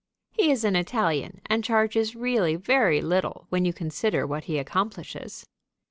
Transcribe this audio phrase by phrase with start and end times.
[0.31, 5.45] He is an Italian, and charges really very little when you consider what he accomplishes.